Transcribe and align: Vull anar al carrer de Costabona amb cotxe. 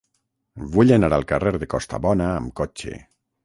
Vull 0.75 0.93
anar 0.95 1.11
al 1.19 1.27
carrer 1.33 1.53
de 1.59 1.69
Costabona 1.77 2.33
amb 2.41 2.53
cotxe. 2.63 3.01